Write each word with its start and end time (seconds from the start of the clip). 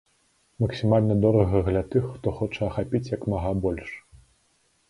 Максімальна 0.63 1.17
дорага 1.25 1.61
для 1.69 1.83
тых, 1.97 2.09
хто 2.15 2.33
хоча 2.39 2.61
ахапіць 2.69 3.07
як 3.15 3.29
мага 3.35 3.51
больш. 3.67 3.97